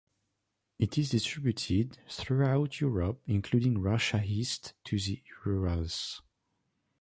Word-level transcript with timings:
It 0.79 0.97
is 0.97 1.11
distributed 1.11 1.99
throughout 2.09 2.81
Europe 2.81 3.21
including 3.27 3.77
Russia 3.79 4.23
east 4.25 4.73
to 4.85 4.97
the 4.97 5.21
Urals. 5.45 6.23